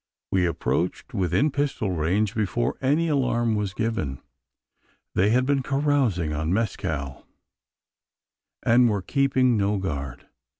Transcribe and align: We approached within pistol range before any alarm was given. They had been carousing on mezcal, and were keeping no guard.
We 0.31 0.47
approached 0.47 1.13
within 1.13 1.51
pistol 1.51 1.91
range 1.91 2.33
before 2.33 2.75
any 2.81 3.07
alarm 3.07 3.53
was 3.53 3.75
given. 3.75 4.19
They 5.13 5.29
had 5.29 5.45
been 5.45 5.61
carousing 5.61 6.33
on 6.33 6.51
mezcal, 6.51 7.27
and 8.63 8.89
were 8.89 9.03
keeping 9.03 9.57
no 9.57 9.77
guard. 9.77 10.25